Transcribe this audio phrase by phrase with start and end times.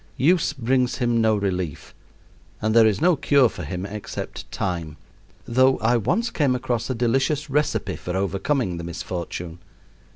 [0.17, 1.93] Use brings him no relief,
[2.59, 4.97] and there is no cure for him except time;
[5.45, 9.59] though I once came across a delicious recipe for overcoming the misfortune.